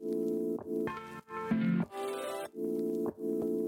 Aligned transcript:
Thank 0.00 0.14
you. 0.66 1.07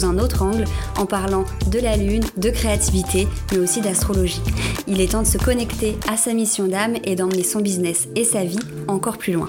un 0.00 0.18
autre 0.18 0.42
angle 0.42 0.64
en 0.96 1.06
parlant 1.06 1.44
de 1.70 1.78
la 1.78 1.96
lune, 1.96 2.24
de 2.36 2.50
créativité, 2.50 3.28
mais 3.52 3.58
aussi 3.58 3.80
d'astrologie. 3.80 4.42
Il 4.86 5.00
est 5.00 5.12
temps 5.12 5.22
de 5.22 5.26
se 5.26 5.38
connecter 5.38 5.96
à 6.08 6.16
sa 6.16 6.34
mission 6.34 6.66
d'âme 6.66 6.96
et 7.04 7.16
d'emmener 7.16 7.44
son 7.44 7.60
business 7.60 8.08
et 8.16 8.24
sa 8.24 8.44
vie 8.44 8.58
encore 8.88 9.18
plus 9.18 9.32
loin. 9.32 9.48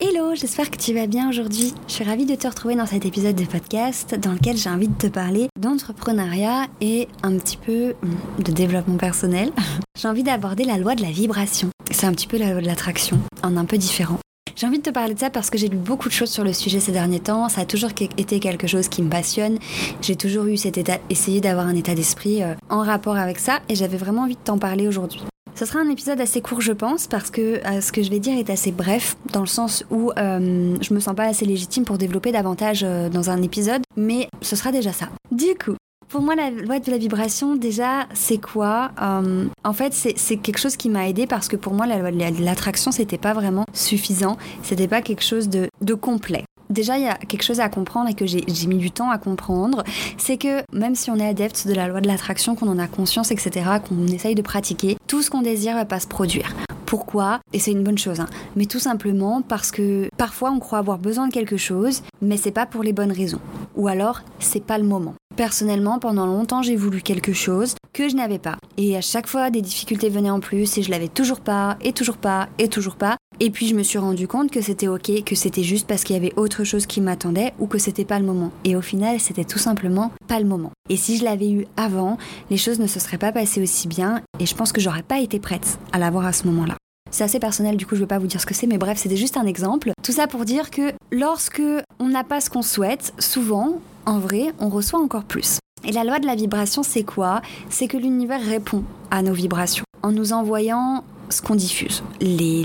Hello, 0.00 0.36
j'espère 0.36 0.70
que 0.70 0.76
tu 0.76 0.94
vas 0.94 1.08
bien 1.08 1.28
aujourd'hui. 1.28 1.74
Je 1.88 1.94
suis 1.94 2.04
ravie 2.04 2.24
de 2.24 2.36
te 2.36 2.46
retrouver 2.46 2.76
dans 2.76 2.86
cet 2.86 3.04
épisode 3.04 3.34
de 3.34 3.44
podcast 3.44 4.14
dans 4.14 4.32
lequel 4.32 4.56
j'ai 4.56 4.70
envie 4.70 4.86
de 4.86 4.94
te 4.94 5.08
parler 5.08 5.48
d'entrepreneuriat 5.58 6.66
et 6.80 7.08
un 7.24 7.36
petit 7.36 7.56
peu 7.56 7.94
hmm, 8.00 8.42
de 8.44 8.52
développement 8.52 8.96
personnel. 8.96 9.50
J'ai 10.00 10.06
envie 10.06 10.22
d'aborder 10.22 10.62
la 10.62 10.78
loi 10.78 10.94
de 10.94 11.02
la 11.02 11.10
vibration. 11.10 11.70
C'est 11.90 12.06
un 12.06 12.12
petit 12.12 12.28
peu 12.28 12.38
la 12.38 12.52
loi 12.52 12.60
de 12.60 12.66
l'attraction, 12.66 13.18
en 13.42 13.56
un 13.56 13.64
peu 13.64 13.76
différent. 13.76 14.20
J'ai 14.58 14.66
envie 14.66 14.78
de 14.78 14.82
te 14.82 14.90
parler 14.90 15.14
de 15.14 15.20
ça 15.20 15.30
parce 15.30 15.50
que 15.50 15.56
j'ai 15.56 15.68
lu 15.68 15.76
beaucoup 15.76 16.08
de 16.08 16.12
choses 16.12 16.30
sur 16.30 16.42
le 16.42 16.52
sujet 16.52 16.80
ces 16.80 16.90
derniers 16.90 17.20
temps. 17.20 17.48
Ça 17.48 17.60
a 17.60 17.64
toujours 17.64 17.90
été 17.90 18.40
quelque 18.40 18.66
chose 18.66 18.88
qui 18.88 19.02
me 19.02 19.08
passionne. 19.08 19.56
J'ai 20.02 20.16
toujours 20.16 20.46
eu 20.46 20.56
cet 20.56 20.76
état, 20.78 20.98
essayé 21.10 21.40
d'avoir 21.40 21.68
un 21.68 21.76
état 21.76 21.94
d'esprit 21.94 22.42
euh, 22.42 22.54
en 22.68 22.82
rapport 22.82 23.16
avec 23.16 23.38
ça 23.38 23.60
et 23.68 23.76
j'avais 23.76 23.96
vraiment 23.96 24.22
envie 24.22 24.34
de 24.34 24.40
t'en 24.40 24.58
parler 24.58 24.88
aujourd'hui. 24.88 25.22
Ce 25.54 25.64
sera 25.64 25.78
un 25.78 25.88
épisode 25.88 26.20
assez 26.20 26.40
court, 26.40 26.60
je 26.60 26.72
pense, 26.72 27.06
parce 27.06 27.30
que 27.30 27.64
euh, 27.64 27.80
ce 27.80 27.92
que 27.92 28.02
je 28.02 28.10
vais 28.10 28.18
dire 28.18 28.36
est 28.36 28.50
assez 28.50 28.72
bref, 28.72 29.16
dans 29.32 29.42
le 29.42 29.46
sens 29.46 29.84
où 29.92 30.10
euh, 30.18 30.74
je 30.80 30.92
me 30.92 30.98
sens 30.98 31.14
pas 31.14 31.26
assez 31.26 31.44
légitime 31.44 31.84
pour 31.84 31.96
développer 31.96 32.32
davantage 32.32 32.80
dans 33.12 33.30
un 33.30 33.40
épisode, 33.42 33.82
mais 33.96 34.26
ce 34.42 34.56
sera 34.56 34.72
déjà 34.72 34.92
ça. 34.92 35.08
Du 35.30 35.54
coup, 35.54 35.76
pour 36.08 36.22
moi, 36.22 36.34
la 36.34 36.50
loi 36.50 36.78
de 36.80 36.90
la 36.90 36.98
vibration, 36.98 37.54
déjà, 37.56 38.06
c'est 38.14 38.38
quoi 38.38 38.92
euh, 39.00 39.46
En 39.64 39.72
fait, 39.72 39.92
c'est 39.92 40.36
quelque 40.36 40.58
chose 40.58 40.76
qui 40.76 40.88
m'a 40.88 41.08
aidé 41.08 41.26
parce 41.26 41.48
que 41.48 41.56
pour 41.56 41.74
moi, 41.74 41.86
la 41.86 41.98
loi 41.98 42.10
de 42.10 42.42
l'attraction, 42.42 42.92
c'était 42.92 43.18
pas 43.18 43.34
vraiment 43.34 43.66
suffisant. 43.72 44.36
C'était 44.62 44.88
pas 44.88 45.02
quelque 45.02 45.22
chose 45.22 45.48
de, 45.48 45.68
de 45.80 45.94
complet. 45.94 46.44
Déjà, 46.70 46.98
il 46.98 47.04
y 47.04 47.08
a 47.08 47.14
quelque 47.14 47.42
chose 47.42 47.60
à 47.60 47.68
comprendre 47.68 48.10
et 48.10 48.14
que 48.14 48.26
j'ai 48.26 48.66
mis 48.66 48.76
du 48.76 48.90
temps 48.90 49.10
à 49.10 49.16
comprendre, 49.16 49.84
c'est 50.18 50.36
que 50.36 50.62
même 50.72 50.94
si 50.94 51.10
on 51.10 51.16
est 51.16 51.26
adepte 51.26 51.66
de 51.66 51.72
la 51.72 51.88
loi 51.88 52.00
de 52.00 52.06
l'attraction, 52.06 52.54
qu'on 52.54 52.68
en 52.68 52.78
a 52.78 52.86
conscience, 52.86 53.30
etc., 53.30 53.66
qu'on 53.88 54.06
essaye 54.06 54.34
de 54.34 54.42
pratiquer, 54.42 54.96
tout 55.06 55.22
ce 55.22 55.30
qu'on 55.30 55.40
désire 55.40 55.74
va 55.74 55.86
pas 55.86 56.00
se 56.00 56.06
produire. 56.06 56.54
Pourquoi? 56.84 57.40
Et 57.52 57.58
c'est 57.58 57.72
une 57.72 57.84
bonne 57.84 57.98
chose, 57.98 58.20
hein. 58.20 58.28
mais 58.56 58.66
tout 58.66 58.78
simplement 58.78 59.42
parce 59.42 59.70
que 59.70 60.08
parfois 60.16 60.50
on 60.50 60.58
croit 60.58 60.78
avoir 60.78 60.98
besoin 60.98 61.28
de 61.28 61.32
quelque 61.32 61.58
chose, 61.58 62.02
mais 62.22 62.36
c'est 62.36 62.50
pas 62.50 62.66
pour 62.66 62.82
les 62.82 62.92
bonnes 62.92 63.12
raisons. 63.12 63.40
Ou 63.76 63.88
alors, 63.88 64.22
c'est 64.38 64.64
pas 64.64 64.78
le 64.78 64.84
moment. 64.84 65.14
Personnellement, 65.38 66.00
pendant 66.00 66.26
longtemps, 66.26 66.62
j'ai 66.62 66.74
voulu 66.74 67.00
quelque 67.00 67.32
chose 67.32 67.76
que 67.92 68.08
je 68.08 68.16
n'avais 68.16 68.40
pas. 68.40 68.56
Et 68.76 68.96
à 68.96 69.00
chaque 69.00 69.28
fois, 69.28 69.50
des 69.50 69.62
difficultés 69.62 70.08
venaient 70.08 70.32
en 70.32 70.40
plus 70.40 70.76
et 70.76 70.82
je 70.82 70.90
l'avais 70.90 71.06
toujours 71.06 71.38
pas, 71.38 71.76
et 71.80 71.92
toujours 71.92 72.16
pas, 72.16 72.48
et 72.58 72.66
toujours 72.66 72.96
pas. 72.96 73.16
Et 73.38 73.50
puis 73.50 73.68
je 73.68 73.76
me 73.76 73.84
suis 73.84 74.00
rendu 74.00 74.26
compte 74.26 74.50
que 74.50 74.60
c'était 74.60 74.88
ok, 74.88 75.22
que 75.22 75.36
c'était 75.36 75.62
juste 75.62 75.86
parce 75.86 76.02
qu'il 76.02 76.16
y 76.16 76.18
avait 76.18 76.36
autre 76.36 76.64
chose 76.64 76.86
qui 76.86 77.00
m'attendait 77.00 77.54
ou 77.60 77.68
que 77.68 77.78
c'était 77.78 78.04
pas 78.04 78.18
le 78.18 78.26
moment. 78.26 78.50
Et 78.64 78.74
au 78.74 78.80
final, 78.80 79.20
c'était 79.20 79.44
tout 79.44 79.60
simplement 79.60 80.10
pas 80.26 80.40
le 80.40 80.44
moment. 80.44 80.72
Et 80.90 80.96
si 80.96 81.16
je 81.16 81.22
l'avais 81.22 81.52
eu 81.52 81.68
avant, 81.76 82.18
les 82.50 82.56
choses 82.56 82.80
ne 82.80 82.88
se 82.88 82.98
seraient 82.98 83.16
pas 83.16 83.30
passées 83.30 83.62
aussi 83.62 83.86
bien 83.86 84.22
et 84.40 84.46
je 84.46 84.56
pense 84.56 84.72
que 84.72 84.80
j'aurais 84.80 85.04
pas 85.04 85.20
été 85.20 85.38
prête 85.38 85.78
à 85.92 86.00
l'avoir 86.00 86.26
à 86.26 86.32
ce 86.32 86.48
moment-là. 86.48 86.74
C'est 87.10 87.24
assez 87.24 87.38
personnel, 87.38 87.76
du 87.76 87.86
coup, 87.86 87.94
je 87.94 88.00
ne 88.00 88.04
vais 88.04 88.08
pas 88.08 88.18
vous 88.18 88.26
dire 88.26 88.40
ce 88.40 88.46
que 88.46 88.54
c'est, 88.54 88.66
mais 88.66 88.76
bref, 88.76 88.98
c'était 88.98 89.16
juste 89.16 89.36
un 89.36 89.46
exemple. 89.46 89.92
Tout 90.02 90.12
ça 90.12 90.26
pour 90.26 90.44
dire 90.44 90.70
que 90.70 90.92
lorsque 91.10 91.62
on 92.00 92.08
n'a 92.08 92.24
pas 92.24 92.40
ce 92.40 92.50
qu'on 92.50 92.62
souhaite, 92.62 93.14
souvent, 93.18 93.80
en 94.08 94.18
vrai, 94.18 94.54
on 94.58 94.70
reçoit 94.70 95.00
encore 95.00 95.24
plus. 95.24 95.58
Et 95.84 95.92
la 95.92 96.02
loi 96.02 96.18
de 96.18 96.26
la 96.26 96.34
vibration, 96.34 96.82
c'est 96.82 97.02
quoi? 97.02 97.42
C'est 97.68 97.88
que 97.88 97.98
l'univers 97.98 98.40
répond 98.42 98.82
à 99.10 99.22
nos 99.22 99.34
vibrations 99.34 99.84
en 100.02 100.12
nous 100.12 100.32
envoyant 100.32 101.04
ce 101.28 101.42
qu'on 101.42 101.54
diffuse. 101.54 102.02
Les, 102.22 102.64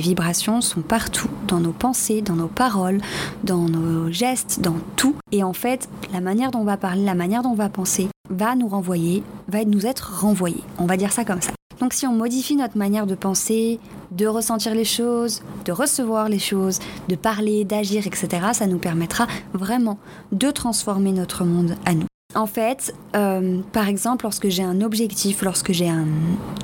vibrations 0.00 0.60
sont 0.60 0.82
partout, 0.82 1.28
dans 1.48 1.58
nos 1.58 1.72
pensées, 1.72 2.22
dans 2.22 2.36
nos 2.36 2.46
paroles, 2.46 3.00
dans 3.42 3.68
nos 3.68 4.12
gestes, 4.12 4.60
dans 4.60 4.76
tout. 4.94 5.16
Et 5.32 5.42
en 5.42 5.52
fait, 5.52 5.88
la 6.12 6.20
manière 6.20 6.52
dont 6.52 6.60
on 6.60 6.64
va 6.64 6.76
parler, 6.76 7.04
la 7.04 7.16
manière 7.16 7.42
dont 7.42 7.50
on 7.50 7.54
va 7.54 7.68
penser, 7.68 8.08
va 8.30 8.54
nous 8.54 8.68
renvoyer, 8.68 9.24
va 9.48 9.64
nous 9.64 9.86
être 9.86 10.20
renvoyé. 10.20 10.62
On 10.78 10.86
va 10.86 10.96
dire 10.96 11.10
ça 11.10 11.24
comme 11.24 11.42
ça. 11.42 11.50
Donc 11.80 11.92
si 11.92 12.06
on 12.06 12.12
modifie 12.12 12.56
notre 12.56 12.78
manière 12.78 13.06
de 13.06 13.14
penser, 13.14 13.80
de 14.10 14.26
ressentir 14.26 14.74
les 14.74 14.84
choses, 14.84 15.42
de 15.64 15.72
recevoir 15.72 16.28
les 16.28 16.38
choses, 16.38 16.78
de 17.08 17.16
parler, 17.16 17.64
d'agir, 17.64 18.06
etc., 18.06 18.28
ça 18.52 18.66
nous 18.66 18.78
permettra 18.78 19.26
vraiment 19.52 19.98
de 20.32 20.50
transformer 20.50 21.12
notre 21.12 21.44
monde 21.44 21.76
à 21.84 21.94
nous. 21.94 22.06
En 22.34 22.46
fait, 22.46 22.94
euh, 23.14 23.60
par 23.72 23.88
exemple, 23.88 24.24
lorsque 24.24 24.48
j'ai 24.48 24.64
un 24.64 24.80
objectif, 24.80 25.42
lorsque 25.42 25.72
j'ai 25.72 25.88
un, 25.88 26.06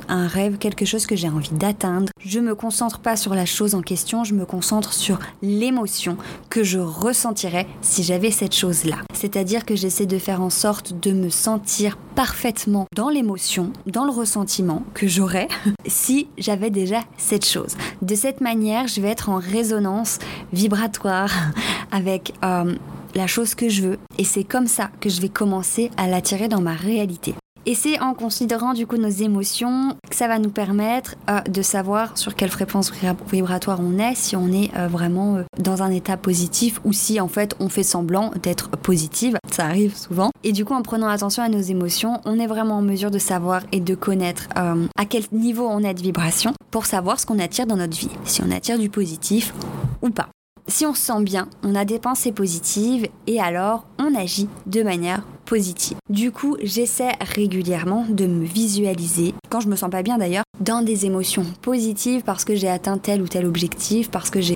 rêve, 0.09 0.59
quelque 0.59 0.85
chose 0.85 1.07
que 1.07 1.15
j'ai 1.15 1.29
envie 1.29 1.53
d'atteindre, 1.53 2.11
je 2.25 2.41
me 2.41 2.57
concentre 2.57 2.99
pas 2.99 3.17
sur 3.17 3.35
la 3.35 3.47
chose 3.47 3.77
en 3.77 3.83
question, 3.83 4.25
je 4.25 4.35
me 4.35 4.45
concentre 4.45 4.93
sur 4.93 5.21
l'émotion 5.43 6.17
que 6.49 6.65
je 6.65 6.81
ressentirais 6.81 7.69
si 7.83 8.03
j'avais 8.03 8.33
cette 8.33 8.55
chose-là. 8.55 8.97
C'est-à-dire 9.15 9.65
que 9.65 9.77
j'essaie 9.77 10.07
de 10.07 10.19
faire 10.19 10.43
en 10.43 10.51
sorte 10.51 10.99
de 11.01 11.13
me 11.13 11.29
sentir 11.29 11.97
parfaitement 12.17 12.87
dans 12.97 13.09
l'émotion, 13.09 13.73
dans 13.87 14.05
le 14.05 14.11
ressentiment 14.11 14.83
que 14.95 15.07
j'aurais 15.07 15.47
si 15.87 16.29
j'avais 16.39 16.71
déjà 16.71 17.03
cette 17.17 17.47
chose. 17.47 17.77
De 18.03 18.17
cette 18.17 18.41
manière, 18.41 18.89
je 18.89 19.01
vais 19.01 19.09
être 19.09 19.29
en 19.29 19.39
résonance 19.39 20.19
vibratoire 20.53 21.33
avec 21.93 22.35
euh, 22.45 22.75
la 23.15 23.27
chose 23.27 23.55
que 23.55 23.69
je 23.69 23.83
veux 23.83 23.99
et 24.19 24.25
c'est 24.25 24.45
comme 24.45 24.67
ça 24.67 24.91
que 25.01 25.09
je 25.09 25.21
vais 25.21 25.29
commencer 25.29 25.91
à 25.97 26.09
l'attirer 26.09 26.49
dans 26.49 26.61
ma 26.61 26.75
réalité. 26.75 27.35
Et 27.67 27.75
c'est 27.75 28.01
en 28.01 28.15
considérant 28.15 28.73
du 28.73 28.87
coup 28.87 28.97
nos 28.97 29.11
émotions 29.11 29.95
que 30.09 30.17
ça 30.17 30.29
va 30.29 30.39
nous 30.39 30.51
permettre 30.51 31.17
euh, 31.29 31.41
de 31.43 31.61
savoir 31.61 32.17
sur 32.17 32.35
quelle 32.35 32.49
fréquence 32.49 32.91
vibratoire 33.31 33.81
on 33.81 33.99
est, 33.99 34.15
si 34.15 34.35
on 34.35 34.49
est 34.49 34.71
euh, 34.77 34.89
vraiment 34.89 35.37
euh, 35.37 35.43
dans 35.59 35.83
un 35.83 35.91
état 35.91 36.17
positif 36.17 36.81
ou 36.85 36.95
si 36.95 37.21
en 37.21 37.29
fait 37.29 37.55
on 37.61 37.69
fait 37.69 37.83
semblant 37.83 38.33
d'être 38.43 38.71
positive. 38.71 39.37
Ça 39.51 39.67
arrive 39.67 39.95
souvent. 39.95 40.31
Et 40.43 40.53
du 40.53 40.65
coup 40.65 40.73
en 40.73 40.83
prenant 40.83 41.09
attention 41.09 41.43
à 41.43 41.51
nos 41.51 41.61
émotions, 41.61 42.21
on 42.25 42.41
est 42.41 42.47
vraiment 42.47 42.79
en 42.79 42.83
mesure 42.83 43.11
de 43.11 43.19
savoir 43.19 43.63
et 43.73 43.81
de 43.81 43.95
connaître 43.95 44.49
à 44.55 45.05
quel 45.05 45.25
niveau 45.33 45.67
on 45.69 45.81
est 45.81 45.95
de 45.95 46.03
vibration 46.03 46.55
pour 46.71 46.87
savoir 46.87 47.21
ce 47.21 47.27
qu'on 47.27 47.39
attire 47.39 47.67
dans 47.67 47.77
notre 47.77 47.97
vie. 47.97 48.11
Si 48.25 48.43
on 48.43 48.51
attire 48.51 48.79
du 48.79 48.89
positif 48.89 49.53
ou 50.03 50.11
pas. 50.11 50.29
Si 50.69 50.87
on 50.87 50.95
se 50.95 51.03
sent 51.03 51.23
bien, 51.23 51.49
on 51.63 51.75
a 51.75 51.85
des 51.85 51.99
pensées 51.99 52.33
positives 52.33 53.09
et 53.27 53.41
alors 53.41 53.87
on 53.99 54.15
agit 54.15 54.49
de 54.67 54.83
manière 54.83 55.23
positive. 55.45 55.97
Du 56.09 56.31
coup, 56.31 56.57
j'essaie 56.63 57.13
régulièrement 57.21 58.07
de 58.09 58.27
me 58.27 58.45
visualiser, 58.45 59.35
quand 59.51 59.59
je 59.59 59.69
me 59.69 59.75
sens 59.75 59.91
pas 59.91 60.03
bien 60.03 60.17
d'ailleurs, 60.17 60.45
dans 60.61 60.83
des 60.83 61.07
émotions 61.07 61.45
positives 61.61 62.23
parce 62.23 62.45
que 62.45 62.55
j'ai 62.55 62.69
atteint 62.69 62.99
tel 62.99 63.21
ou 63.21 63.27
tel 63.27 63.47
objectif, 63.47 64.11
parce 64.11 64.31
que 64.31 64.41
j'ai 64.41 64.55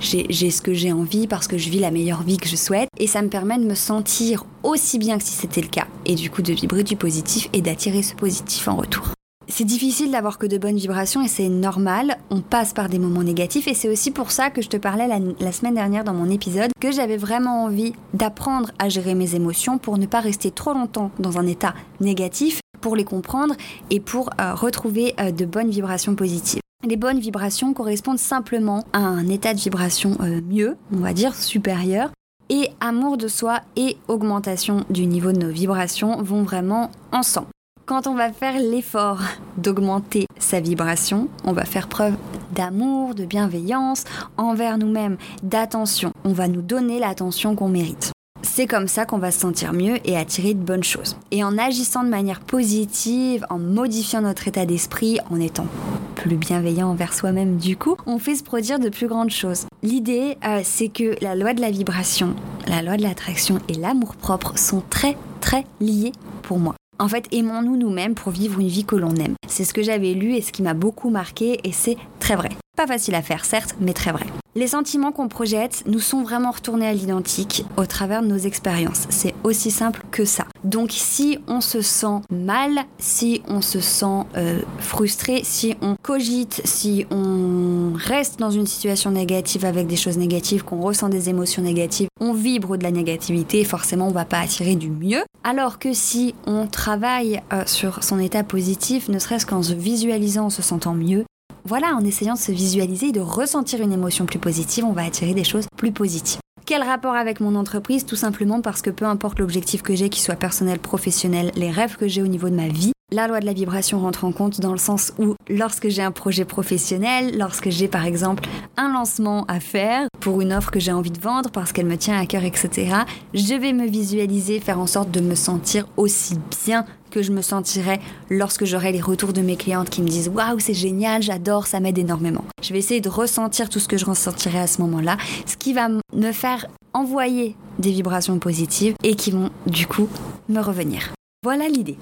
ce 0.51 0.61
que 0.61 0.73
j'ai 0.73 0.93
envie, 0.93 1.27
parce 1.27 1.47
que 1.47 1.57
je 1.57 1.69
vis 1.69 1.79
la 1.79 1.91
meilleure 1.91 2.23
vie 2.23 2.37
que 2.37 2.47
je 2.47 2.55
souhaite. 2.55 2.87
Et 2.97 3.07
ça 3.07 3.21
me 3.21 3.27
permet 3.27 3.57
de 3.57 3.65
me 3.65 3.75
sentir 3.75 4.45
aussi 4.63 4.97
bien 4.97 5.17
que 5.17 5.23
si 5.23 5.33
c'était 5.33 5.61
le 5.61 5.67
cas. 5.67 5.87
Et 6.05 6.15
du 6.15 6.29
coup, 6.29 6.41
de 6.41 6.53
vibrer 6.53 6.83
du 6.83 6.95
positif 6.95 7.49
et 7.51 7.61
d'attirer 7.61 8.03
ce 8.03 8.15
positif 8.15 8.67
en 8.67 8.75
retour. 8.77 9.09
C'est 9.47 9.63
difficile 9.63 10.11
d'avoir 10.11 10.39
que 10.39 10.47
de 10.47 10.57
bonnes 10.57 10.77
vibrations 10.77 11.21
et 11.21 11.27
c'est 11.27 11.49
normal, 11.49 12.17
on 12.31 12.41
passe 12.41 12.73
par 12.73 12.89
des 12.89 12.97
moments 12.97 13.23
négatifs 13.23 13.67
et 13.67 13.75
c'est 13.75 13.89
aussi 13.89 14.09
pour 14.09 14.31
ça 14.31 14.49
que 14.49 14.61
je 14.61 14.69
te 14.69 14.77
parlais 14.77 15.07
la, 15.07 15.51
semaine 15.51 15.75
dernière 15.75 16.03
dans 16.03 16.15
mon 16.15 16.29
épisode 16.29 16.71
que 16.81 16.91
j'avais 16.91 17.17
vraiment 17.17 17.65
envie 17.65 17.93
d'apprendre 18.13 18.71
à 18.79 18.89
gérer 18.89 19.13
mes 19.13 19.35
émotions 19.35 19.77
pour 19.77 19.99
ne 19.99 20.07
pas 20.07 20.19
rester 20.19 20.49
trop 20.49 20.73
longtemps 20.73 21.11
dans 21.19 21.37
un 21.37 21.45
état 21.45 21.75
négatif, 21.99 22.59
pour 22.81 22.95
les 22.95 23.03
comprendre 23.03 23.55
et 23.91 23.99
pour 23.99 24.31
euh, 24.41 24.55
retrouver 24.55 25.13
euh, 25.19 25.31
de 25.31 25.45
bonnes 25.45 25.69
vibrations 25.69 26.15
positives. 26.15 26.61
Les 26.83 26.97
bonnes 26.97 27.19
vibrations 27.19 27.73
correspondent 27.73 28.19
simplement 28.19 28.83
à 28.93 28.99
un 28.99 29.27
état 29.27 29.53
de 29.53 29.59
vibration 29.59 30.17
euh, 30.21 30.41
mieux, 30.41 30.75
on 30.91 30.97
va 30.97 31.13
dire 31.13 31.35
supérieur, 31.35 32.09
et 32.49 32.69
amour 32.79 33.17
de 33.17 33.27
soi 33.27 33.61
et 33.75 33.97
augmentation 34.07 34.85
du 34.89 35.05
niveau 35.05 35.31
de 35.31 35.39
nos 35.39 35.51
vibrations 35.51 36.21
vont 36.21 36.43
vraiment 36.43 36.91
ensemble. 37.11 37.47
Quand 37.85 38.07
on 38.07 38.15
va 38.15 38.33
faire 38.33 38.57
l'effort 38.57 39.21
d'augmenter 39.57 40.25
sa 40.39 40.59
vibration, 40.59 41.27
on 41.43 41.53
va 41.53 41.65
faire 41.65 41.87
preuve 41.87 42.15
d'amour, 42.51 43.13
de 43.13 43.25
bienveillance 43.25 44.05
envers 44.37 44.79
nous-mêmes, 44.79 45.17
d'attention. 45.43 46.11
On 46.23 46.33
va 46.33 46.47
nous 46.47 46.63
donner 46.63 46.97
l'attention 46.97 47.55
qu'on 47.55 47.69
mérite. 47.69 48.11
C'est 48.41 48.65
comme 48.65 48.87
ça 48.87 49.05
qu'on 49.05 49.19
va 49.19 49.29
se 49.29 49.39
sentir 49.39 49.71
mieux 49.71 49.97
et 50.03 50.17
attirer 50.17 50.55
de 50.55 50.63
bonnes 50.63 50.83
choses. 50.83 51.15
Et 51.29 51.43
en 51.43 51.59
agissant 51.59 52.03
de 52.03 52.09
manière 52.09 52.39
positive, 52.39 53.45
en 53.51 53.59
modifiant 53.59 54.21
notre 54.21 54.47
état 54.47 54.65
d'esprit, 54.65 55.19
en 55.29 55.39
étant 55.39 55.67
plus 56.15 56.37
bienveillant 56.37 56.89
envers 56.89 57.13
soi-même 57.13 57.57
du 57.57 57.77
coup, 57.77 57.97
on 58.07 58.17
fait 58.17 58.35
se 58.35 58.43
produire 58.43 58.79
de 58.79 58.89
plus 58.89 59.07
grandes 59.07 59.29
choses. 59.29 59.67
L'idée, 59.83 60.39
euh, 60.43 60.61
c'est 60.63 60.89
que 60.89 61.23
la 61.23 61.35
loi 61.35 61.53
de 61.53 61.61
la 61.61 61.69
vibration, 61.69 62.35
la 62.67 62.81
loi 62.81 62.97
de 62.97 63.03
l'attraction 63.03 63.59
et 63.69 63.75
l'amour-propre 63.75 64.57
sont 64.57 64.81
très 64.89 65.15
très 65.39 65.65
liés 65.79 66.13
pour 66.41 66.57
moi. 66.57 66.73
En 66.97 67.09
fait, 67.09 67.27
aimons-nous 67.31 67.75
nous-mêmes 67.75 68.15
pour 68.15 68.31
vivre 68.31 68.59
une 68.59 68.67
vie 68.67 68.85
que 68.85 68.95
l'on 68.95 69.15
aime. 69.15 69.35
C'est 69.47 69.65
ce 69.65 69.73
que 69.73 69.83
j'avais 69.83 70.13
lu 70.13 70.33
et 70.33 70.41
ce 70.41 70.51
qui 70.51 70.61
m'a 70.61 70.73
beaucoup 70.73 71.09
marqué 71.09 71.59
et 71.63 71.71
c'est 71.71 71.97
très 72.19 72.35
vrai. 72.35 72.49
Pas 72.75 72.87
facile 72.87 73.15
à 73.15 73.21
faire, 73.21 73.45
certes, 73.45 73.75
mais 73.79 73.93
très 73.93 74.11
vrai. 74.11 74.25
Les 74.57 74.67
sentiments 74.67 75.11
qu'on 75.11 75.27
projette 75.27 75.83
nous 75.85 75.99
sont 75.99 76.23
vraiment 76.23 76.51
retournés 76.51 76.87
à 76.87 76.93
l'identique 76.93 77.65
au 77.75 77.85
travers 77.85 78.21
de 78.21 78.27
nos 78.27 78.37
expériences. 78.37 79.05
C'est 79.09 79.33
aussi 79.43 79.69
simple 79.69 80.01
que 80.11 80.23
ça. 80.23 80.45
Donc 80.63 80.91
si 80.91 81.39
on 81.47 81.59
se 81.59 81.81
sent 81.81 82.21
mal, 82.29 82.79
si 82.97 83.41
on 83.49 83.61
se 83.61 83.81
sent 83.81 84.23
euh, 84.37 84.61
frustré, 84.79 85.41
si 85.43 85.75
on 85.81 85.95
cogite, 86.01 86.61
si 86.63 87.05
on 87.11 87.93
reste 87.95 88.39
dans 88.39 88.49
une 88.51 88.65
situation 88.65 89.11
négative 89.11 89.65
avec 89.65 89.87
des 89.87 89.97
choses 89.97 90.17
négatives, 90.17 90.63
qu'on 90.63 90.81
ressent 90.81 91.09
des 91.09 91.29
émotions 91.29 91.61
négatives, 91.61 92.07
on 92.21 92.33
vibre 92.33 92.77
de 92.77 92.83
la 92.83 92.91
négativité, 92.91 93.65
forcément 93.65 94.07
on 94.07 94.11
va 94.11 94.25
pas 94.25 94.39
attirer 94.39 94.75
du 94.75 94.89
mieux. 94.89 95.23
Alors 95.43 95.79
que 95.79 95.93
si 95.93 96.33
on 96.47 96.67
travaille 96.67 97.41
euh, 97.51 97.63
sur 97.65 98.03
son 98.03 98.19
état 98.19 98.43
positif, 98.43 99.09
ne 99.09 99.19
serait-ce 99.19 99.45
qu'en 99.45 99.61
se 99.61 99.73
visualisant, 99.73 100.45
en 100.45 100.49
se 100.49 100.61
sentant 100.61 100.93
mieux, 100.93 101.25
voilà, 101.65 101.95
en 101.95 102.05
essayant 102.05 102.35
de 102.35 102.39
se 102.39 102.51
visualiser 102.51 103.07
et 103.07 103.11
de 103.11 103.19
ressentir 103.19 103.81
une 103.81 103.91
émotion 103.91 104.25
plus 104.25 104.39
positive, 104.39 104.85
on 104.85 104.93
va 104.93 105.03
attirer 105.03 105.33
des 105.33 105.43
choses 105.43 105.65
plus 105.75 105.91
positives. 105.91 106.39
Quel 106.65 106.83
rapport 106.83 107.15
avec 107.15 107.39
mon 107.39 107.55
entreprise? 107.55 108.05
Tout 108.05 108.15
simplement 108.15 108.61
parce 108.61 108.81
que 108.81 108.91
peu 108.91 109.05
importe 109.05 109.39
l'objectif 109.39 109.81
que 109.81 109.95
j'ai, 109.95 110.09
qu'il 110.09 110.23
soit 110.23 110.35
personnel, 110.35 110.79
professionnel, 110.79 111.51
les 111.55 111.71
rêves 111.71 111.97
que 111.97 112.07
j'ai 112.07 112.21
au 112.21 112.27
niveau 112.27 112.49
de 112.49 112.55
ma 112.55 112.67
vie, 112.67 112.91
la 113.11 113.27
loi 113.27 113.39
de 113.39 113.45
la 113.45 113.53
vibration 113.53 113.99
rentre 113.99 114.25
en 114.25 114.31
compte 114.31 114.59
dans 114.61 114.71
le 114.71 114.79
sens 114.79 115.13
où 115.19 115.35
lorsque 115.47 115.89
j'ai 115.89 116.01
un 116.01 116.11
projet 116.11 116.43
professionnel, 116.43 117.37
lorsque 117.37 117.69
j'ai 117.69 117.87
par 117.87 118.05
exemple 118.05 118.47
un 118.77 118.91
lancement 118.91 119.45
à 119.47 119.59
faire 119.59 120.07
pour 120.21 120.41
une 120.41 120.53
offre 120.53 120.71
que 120.71 120.79
j'ai 120.79 120.91
envie 120.91 121.11
de 121.11 121.19
vendre 121.19 121.51
parce 121.51 121.71
qu'elle 121.71 121.85
me 121.85 121.97
tient 121.97 122.19
à 122.19 122.25
cœur, 122.25 122.43
etc., 122.43 122.95
je 123.35 123.53
vais 123.53 123.73
me 123.73 123.85
visualiser, 123.85 124.59
faire 124.59 124.79
en 124.79 124.87
sorte 124.87 125.11
de 125.11 125.19
me 125.19 125.35
sentir 125.35 125.87
aussi 125.97 126.39
bien 126.65 126.85
que 127.15 127.23
je 127.23 127.31
me 127.31 127.41
sentirais 127.41 128.01
lorsque 128.29 128.65
j'aurai 128.65 128.91
les 128.91 128.99
retours 128.99 129.31
de 129.31 129.39
mes 129.39 129.55
clientes 129.55 129.89
qui 129.89 130.01
me 130.01 130.07
disent 130.09 130.27
waouh 130.27 130.59
c'est 130.59 130.73
génial, 130.73 131.21
j'adore, 131.21 131.65
ça 131.65 131.79
m'aide 131.79 131.97
énormément. 131.97 132.43
Je 132.61 132.73
vais 132.73 132.79
essayer 132.79 132.99
de 132.99 133.07
ressentir 133.07 133.69
tout 133.69 133.79
ce 133.79 133.87
que 133.87 133.95
je 133.95 134.03
ressentirai 134.03 134.59
à 134.59 134.67
ce 134.67 134.81
moment-là, 134.81 135.15
ce 135.45 135.55
qui 135.55 135.71
va 135.71 135.87
me 135.87 136.31
faire 136.33 136.67
envoyer 136.91 137.55
des 137.79 137.91
vibrations 137.91 138.37
positives 138.37 138.95
et 139.03 139.15
qui 139.15 139.31
vont 139.31 139.49
du 139.65 139.87
coup 139.87 140.09
me 140.49 140.59
revenir. 140.59 141.13
Voilà 141.41 141.69
l'idée. 141.69 141.97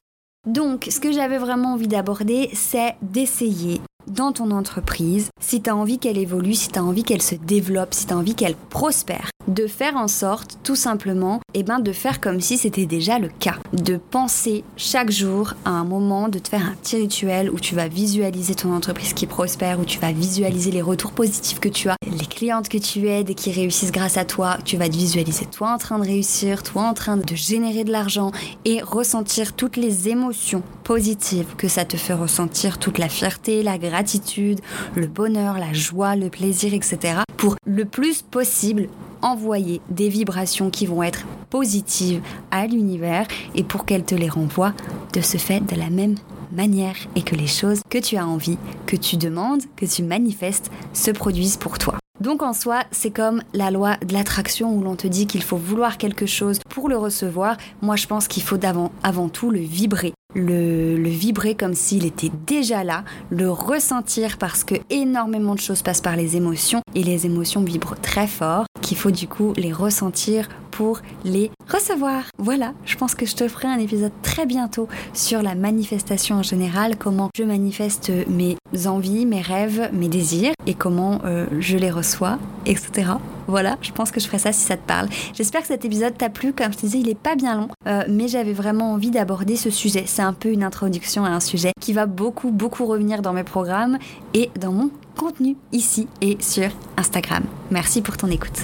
Donc, 0.47 0.87
ce 0.89 0.99
que 0.99 1.11
j'avais 1.11 1.37
vraiment 1.37 1.73
envie 1.73 1.87
d'aborder, 1.87 2.49
c'est 2.53 2.95
d'essayer 3.03 3.81
dans 4.07 4.31
ton 4.31 4.51
entreprise, 4.51 5.29
si 5.39 5.61
tu 5.61 5.69
as 5.69 5.75
envie 5.75 5.99
qu'elle 5.99 6.17
évolue, 6.17 6.53
si 6.53 6.69
tu 6.69 6.79
as 6.79 6.83
envie 6.83 7.03
qu'elle 7.03 7.21
se 7.21 7.35
développe, 7.35 7.93
si 7.93 8.05
tu 8.05 8.13
as 8.13 8.17
envie 8.17 8.35
qu'elle 8.35 8.55
prospère, 8.55 9.29
de 9.47 9.67
faire 9.67 9.97
en 9.97 10.07
sorte, 10.07 10.57
tout 10.63 10.75
simplement, 10.75 11.41
eh 11.53 11.63
ben, 11.63 11.79
de 11.79 11.91
faire 11.91 12.21
comme 12.21 12.39
si 12.39 12.57
c'était 12.57 12.85
déjà 12.85 13.19
le 13.19 13.27
cas. 13.27 13.57
De 13.73 13.97
penser 13.97 14.63
chaque 14.77 15.11
jour 15.11 15.53
à 15.65 15.71
un 15.71 15.83
moment, 15.83 16.29
de 16.29 16.39
te 16.39 16.47
faire 16.47 16.65
un 16.65 16.75
petit 16.81 16.95
rituel 16.95 17.49
où 17.49 17.59
tu 17.59 17.75
vas 17.75 17.87
visualiser 17.87 18.55
ton 18.55 18.73
entreprise 18.73 19.13
qui 19.13 19.25
prospère, 19.25 19.79
où 19.79 19.85
tu 19.85 19.99
vas 19.99 20.11
visualiser 20.11 20.71
les 20.71 20.81
retours 20.81 21.11
positifs 21.11 21.59
que 21.59 21.69
tu 21.69 21.89
as, 21.89 21.97
les 22.09 22.25
clientes 22.25 22.69
que 22.69 22.77
tu 22.77 23.07
aides 23.07 23.29
et 23.29 23.35
qui 23.35 23.51
réussissent 23.51 23.91
grâce 23.91 24.17
à 24.17 24.25
toi. 24.25 24.57
Tu 24.63 24.77
vas 24.77 24.87
te 24.87 24.95
visualiser 24.95 25.45
toi 25.45 25.73
en 25.73 25.77
train 25.77 25.99
de 25.99 26.05
réussir, 26.05 26.63
toi 26.63 26.83
en 26.83 26.93
train 26.93 27.17
de 27.17 27.35
générer 27.35 27.83
de 27.83 27.91
l'argent 27.91 28.31
et 28.65 28.81
ressentir 28.81 29.53
toutes 29.53 29.75
les 29.75 30.09
émotions 30.09 30.63
positives 30.83 31.55
que 31.57 31.67
ça 31.67 31.85
te 31.85 31.97
fait 31.97 32.13
ressentir, 32.13 32.77
toute 32.77 32.97
la 32.97 33.09
fierté, 33.09 33.63
la 33.63 33.77
gratitude, 33.93 34.59
le 34.95 35.05
bonheur, 35.05 35.59
la 35.59 35.71
joie, 35.71 36.15
le 36.15 36.29
plaisir, 36.29 36.73
etc. 36.73 37.19
pour 37.37 37.55
le 37.67 37.85
plus 37.85 38.23
possible 38.23 38.87
envoyer 39.21 39.81
des 39.91 40.09
vibrations 40.09 40.71
qui 40.71 40.87
vont 40.87 41.03
être 41.03 41.25
positives 41.51 42.21
à 42.49 42.65
l'univers 42.65 43.27
et 43.53 43.63
pour 43.63 43.85
qu'elle 43.85 44.03
te 44.03 44.15
les 44.15 44.29
renvoie 44.29 44.73
de 45.13 45.21
ce 45.21 45.37
fait 45.37 45.59
de 45.59 45.75
la 45.75 45.91
même 45.91 46.15
manière 46.51 46.95
et 47.15 47.21
que 47.21 47.35
les 47.35 47.45
choses 47.45 47.81
que 47.87 47.99
tu 47.99 48.17
as 48.17 48.25
envie, 48.25 48.57
que 48.87 48.95
tu 48.95 49.15
demandes, 49.15 49.61
que 49.75 49.85
tu 49.85 50.01
manifestes 50.01 50.71
se 50.93 51.11
produisent 51.11 51.57
pour 51.57 51.77
toi. 51.77 51.99
Donc 52.19 52.41
en 52.41 52.53
soi, 52.53 52.83
c'est 52.91 53.11
comme 53.11 53.43
la 53.53 53.69
loi 53.69 53.97
de 53.97 54.13
l'attraction 54.13 54.73
où 54.75 54.81
l'on 54.81 54.95
te 54.95 55.07
dit 55.07 55.27
qu'il 55.27 55.43
faut 55.43 55.57
vouloir 55.57 55.99
quelque 55.99 56.25
chose 56.25 56.57
pour 56.67 56.89
le 56.89 56.97
recevoir. 56.97 57.57
Moi, 57.83 57.95
je 57.95 58.07
pense 58.07 58.27
qu'il 58.27 58.41
faut 58.41 58.59
avant 59.03 59.29
tout 59.29 59.51
le 59.51 59.59
vibrer 59.59 60.13
le, 60.35 60.95
vibrer 61.03 61.55
comme 61.55 61.73
s'il 61.73 62.05
était 62.05 62.31
déjà 62.47 62.83
là, 62.83 63.03
le 63.29 63.49
ressentir 63.49 64.37
parce 64.37 64.63
que 64.63 64.75
énormément 64.89 65.55
de 65.55 65.59
choses 65.59 65.81
passent 65.81 66.01
par 66.01 66.15
les 66.15 66.35
émotions 66.35 66.81
et 66.95 67.03
les 67.03 67.25
émotions 67.25 67.61
vibrent 67.61 67.95
très 68.01 68.27
fort, 68.27 68.65
qu'il 68.81 68.97
faut 68.97 69.11
du 69.11 69.27
coup 69.27 69.53
les 69.57 69.71
ressentir 69.71 70.49
pour 70.71 71.01
les 71.23 71.51
recevoir. 71.71 72.23
Voilà, 72.39 72.73
je 72.85 72.95
pense 72.97 73.13
que 73.13 73.25
je 73.25 73.35
te 73.35 73.47
ferai 73.47 73.67
un 73.67 73.77
épisode 73.77 74.11
très 74.23 74.45
bientôt 74.45 74.87
sur 75.13 75.41
la 75.41 75.55
manifestation 75.55 76.37
en 76.37 76.43
général, 76.43 76.97
comment 76.97 77.29
je 77.37 77.43
manifeste 77.43 78.11
mes 78.27 78.57
envies, 78.85 79.25
mes 79.25 79.41
rêves, 79.41 79.89
mes 79.93 80.07
désirs 80.07 80.53
et 80.65 80.73
comment 80.73 81.21
euh, 81.25 81.45
je 81.59 81.77
les 81.77 81.91
reçois, 81.91 82.39
etc. 82.65 83.13
Voilà, 83.47 83.77
je 83.81 83.91
pense 83.91 84.11
que 84.11 84.19
je 84.19 84.25
ferai 84.27 84.39
ça 84.39 84.51
si 84.51 84.61
ça 84.61 84.77
te 84.77 84.85
parle. 84.85 85.07
J'espère 85.33 85.61
que 85.61 85.67
cet 85.67 85.85
épisode 85.85 86.17
t'a 86.17 86.29
plu. 86.29 86.53
Comme 86.53 86.71
je 86.71 86.77
te 86.77 86.81
disais, 86.81 86.99
il 86.99 87.09
est 87.09 87.17
pas 87.17 87.35
bien 87.35 87.55
long, 87.55 87.69
euh, 87.87 88.03
mais 88.09 88.27
j'avais 88.27 88.53
vraiment 88.53 88.93
envie 88.93 89.11
d'aborder 89.11 89.55
ce 89.55 89.69
sujet. 89.69 90.03
C'est 90.07 90.21
un 90.21 90.33
peu 90.33 90.49
une 90.49 90.63
introduction 90.63 91.25
à 91.25 91.29
un 91.29 91.39
sujet 91.39 91.71
qui 91.79 91.93
va 91.93 92.05
beaucoup, 92.05 92.51
beaucoup 92.51 92.85
revenir 92.85 93.21
dans 93.21 93.33
mes 93.33 93.43
programmes 93.43 93.97
et 94.33 94.49
dans 94.59 94.71
mon 94.71 94.89
contenu 95.17 95.55
ici 95.71 96.07
et 96.21 96.37
sur 96.39 96.69
Instagram. 96.97 97.43
Merci 97.71 98.01
pour 98.01 98.17
ton 98.17 98.27
écoute. 98.27 98.63